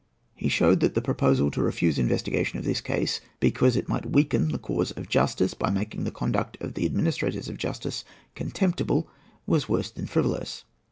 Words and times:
He 0.33 0.49
showed 0.49 0.79
that 0.79 0.95
the 0.95 1.01
proposal 1.03 1.51
to 1.51 1.61
refuse 1.61 1.99
investigation 1.99 2.57
of 2.57 2.65
this 2.65 2.81
case 2.81 3.21
because 3.39 3.75
it 3.75 3.87
might 3.87 4.09
weaken 4.09 4.47
the 4.47 4.57
cause 4.57 4.89
of 4.89 5.07
justice, 5.07 5.53
by 5.53 5.69
making 5.69 6.05
the 6.05 6.09
conduct 6.11 6.57
of 6.59 6.73
the 6.73 6.87
administrators 6.87 7.47
of 7.47 7.57
justice 7.59 8.03
contemptible, 8.33 9.07
was 9.45 9.69
worse 9.69 9.91
than 9.91 10.07
frivolous. 10.07 10.63